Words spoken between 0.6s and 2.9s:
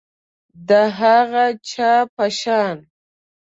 د هغه چا په شان